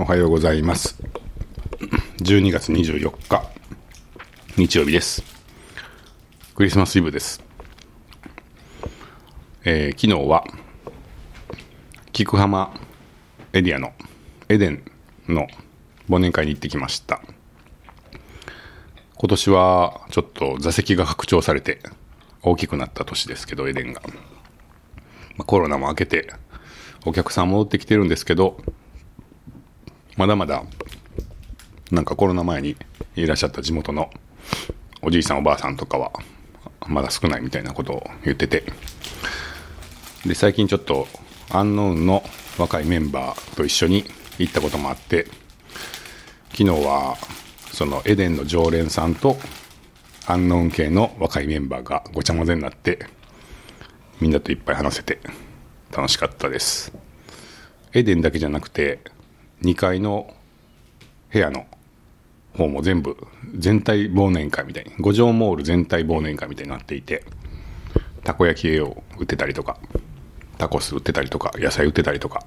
[0.00, 0.96] おはようございます。
[2.22, 3.42] 12月24日、
[4.56, 5.22] 日曜日です。
[6.54, 7.42] クリスマスイブです。
[9.64, 10.44] えー昨日は、
[12.12, 12.72] 菊浜
[13.52, 13.92] エリアの
[14.48, 14.82] エデン
[15.28, 15.46] の
[16.08, 17.20] 忘年会に行ってきました。
[19.16, 21.80] 今年はちょっと座席が拡張されて
[22.40, 24.00] 大きくなった年ですけど、エデンが。
[25.36, 26.32] まあコロナも明けて、
[27.04, 28.56] お客さん戻ってきてるんですけど、
[30.16, 30.62] まだまだ、
[31.90, 32.76] なんかコロナ前に
[33.16, 34.10] いらっしゃった地元の
[35.00, 36.12] おじいさんおばあさんとかは、
[36.86, 38.64] まだ少ないみたいなことを言ってて、
[40.26, 41.08] で、最近ちょっと、
[41.50, 42.22] アンノーンの
[42.58, 44.04] 若いメンバーと一緒に
[44.38, 45.26] 行ったこともあって、
[46.50, 47.16] 昨日は、
[47.72, 49.38] そのエデンの常連さんと、
[50.26, 53.06] アンノーン系の若いメンバーがごちゃ混ぜになって、
[54.20, 55.18] みんなといっぱい話せて
[55.90, 56.92] 楽しかったです。
[57.92, 59.00] エデンだけじゃなくて、
[59.62, 60.34] 2階の
[61.32, 61.66] 部屋の
[62.56, 63.16] 方も全部、
[63.56, 67.24] 全体忘年会みたいに、五条モール全体忘年会みたいになっていて、
[68.24, 69.78] たこ焼きを売ってたりとか、
[70.58, 72.44] タコス売ってたりとか、野菜売ってたりとか、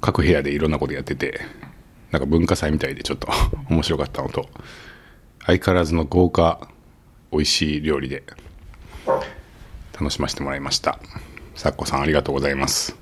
[0.00, 1.40] 各部屋でいろんなことやってて、
[2.10, 3.28] なんか文化祭みたいでちょっと
[3.70, 4.48] 面白かったのと、
[5.46, 6.68] 相変わらずの豪華、
[7.32, 8.24] 美味しい料理で、
[9.92, 10.98] 楽しませてもらいました。
[11.54, 12.96] さっこさんありがとうございます。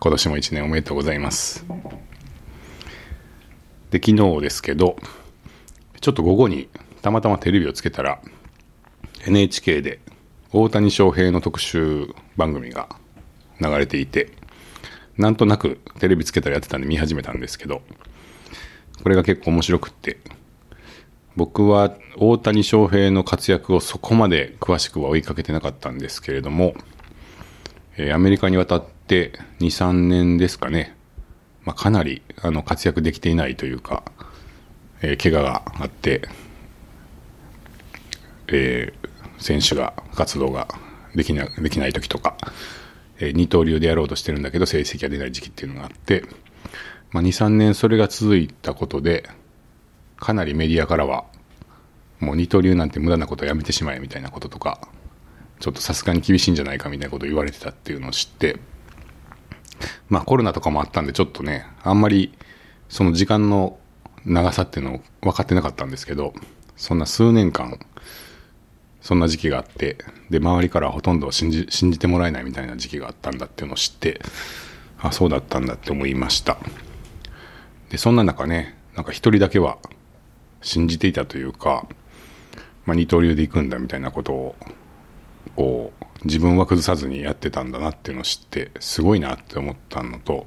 [0.00, 1.64] 今年も一年おめでとうございます。
[3.92, 4.96] で、昨日ですけど、
[6.00, 6.68] ちょっと午後に
[7.02, 8.22] たまたまテレビをつけたら、
[9.26, 10.00] NHK で
[10.50, 12.88] 大谷翔平の特集番組が
[13.60, 14.30] 流れていて、
[15.18, 17.82] なんとなくテレビつけたらやってたんで見始めたんですけど、
[19.02, 20.16] これが結構面白くって、
[21.36, 26.72] 僕は大谷翔平の活躍をそこまで詳しくは追いかけてなかったんですけれども、
[27.98, 30.96] えアメリカに渡って2、3年ですかね、
[31.64, 34.04] まあ、かなりあの活躍できていないというか、
[35.02, 36.22] えー怪我があって、
[38.48, 40.68] えー選手が活動が
[41.16, 42.36] できなできない時とか、
[43.18, 46.24] えー二刀流でやろうとしてるんだけど成績が出ない時期っていうのがあって、
[47.12, 49.28] まあ、2、3年それが続いたことで、
[50.16, 51.24] かなりメディアからは、
[52.20, 54.80] もう二刀流なんて無駄なことやめてしまえみたいなこととか、
[55.60, 58.58] ちょっとさすがに厳しいんじゃないかみたいなことを言われてたっていうのを知って、
[60.08, 62.32] まあコロナとかもあったんでちょっとね、あんまり
[62.88, 63.78] その時間の
[64.24, 66.34] 長さっていうのを分かってなかったんですけど、
[66.76, 67.78] そんな数年間、
[69.00, 69.98] そんな時期があって、
[70.30, 74.20] で、周りからほとんど信じ、信じてもらえないみたいな時期があったんだっていうのを知って、
[75.00, 76.58] あ、そうだったんだって思いました。
[77.90, 79.78] で、そんな中ね、なんか一人だけは
[80.60, 81.86] 信じていたというか、
[82.84, 84.56] まあ二刀流で行くんだみたいなことを、
[85.56, 90.46] こう、自分は崩さずにやってたんだなっていうのを知って、すごいなって思ったのと、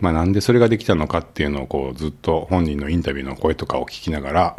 [0.00, 4.56] まあなんでそれができたのかっていうのをこうずっと本人のインタビューの声とかを聞きながら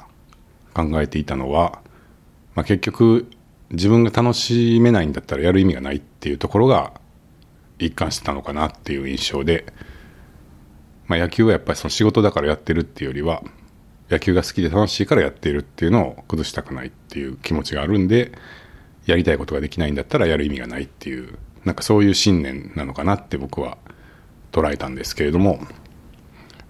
[0.74, 1.82] 考えていたのは、
[2.56, 3.30] まあ結局
[3.72, 6.94] 自分が楽しめないんだったらやる意味がないっていうところが
[7.78, 9.66] 一貫してたのかなっていう印象で、
[11.08, 13.42] まあ野球はやっぱりその仕事だからやってるっていうよりは、
[14.10, 18.32] 野球が好きで楽しいからやっているっていうのを崩したくないっていう気持ちがあるんで、
[19.10, 23.80] やりたいことができないんだったらやる意味がないっていう、なんかそういう信念なのかなって僕は
[24.52, 25.60] 捉えたんですけれども、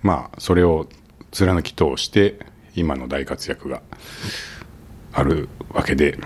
[0.01, 0.87] まあそれを
[1.31, 2.39] 貫き通して
[2.75, 3.81] 今の大活躍が
[5.11, 6.17] あるわけで、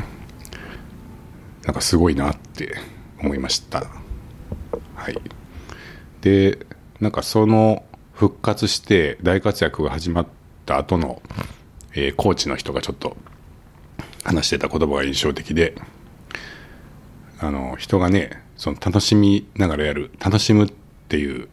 [1.65, 2.75] なんかすごいなって
[3.19, 3.87] 思いました。
[4.95, 5.19] はい。
[6.21, 6.59] で、
[6.99, 10.27] なんかその復活して大活躍が始まっ
[10.67, 11.23] た後の、
[11.95, 13.17] えーコーチの人がちょっと
[14.23, 15.75] 話してた言葉が印象的で、
[17.43, 20.73] あの、人がね、その楽しみながらやる、楽しむっ
[21.09, 21.49] ていう、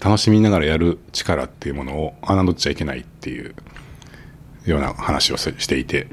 [0.00, 3.54] 楽しみながらやる力っていうものを侮っちゃいけないっていう
[4.66, 6.08] ような話をしていて、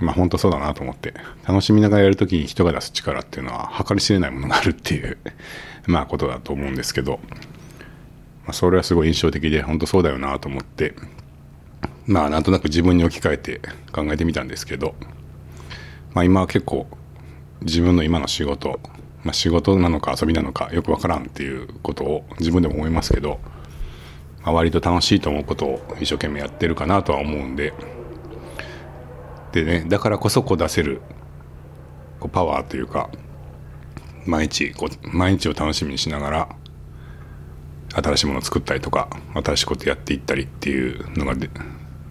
[0.00, 1.14] まあ本当そうだなと思って、
[1.46, 5.16] 楽しみながらやるときに人が出す力っていうのは計り知れないものがあるっていう、
[5.86, 7.20] まあことだと思うんですけど、
[8.42, 10.94] まあそれはすごい印象的で、本当そうだよなと思って、
[12.06, 13.60] まあなんとなく自分に置き換えて
[13.92, 14.96] 考えてみたんですけど、
[16.12, 16.88] まあ今は結構
[17.62, 18.80] 自分の今の仕事、
[19.24, 23.40] まあ仕事なのか遊びなのかよくわからんっていうことを自分でも思いますけど、
[24.42, 27.74] まあ、割と楽しいと思うことを一生懸命やってるかなとは思うんで、
[29.52, 31.00] でね、だからこそこう出せる
[32.18, 33.10] こうパワーというか、
[34.26, 36.48] 毎日こう、毎日を楽しみにしながら、
[37.92, 41.50] 新しいものを作ったりとか、新しいことやっていったりっていうのがで、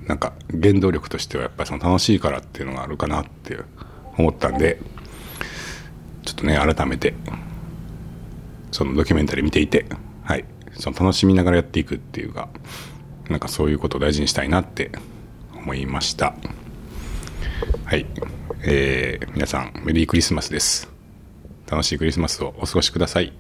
[0.06, 3.58] なんか原動力としてはやっぱりその楽しいからっていうのがあるかなって
[4.18, 4.80] 思ったんで、
[6.24, 7.14] ちょっとね、改めて、
[8.72, 9.86] そのドキュメンタリー見ていて、
[10.24, 12.50] はい、その楽しみながらやっていくっていうか、
[13.30, 14.92] なんかそういうことを大事にしたいなって
[15.56, 16.36] 思いました。
[17.86, 18.06] はい。
[18.64, 20.90] えー、皆さん、メリークリスマスです。
[21.70, 23.34] 楽しいクリスマスをお過ごしください。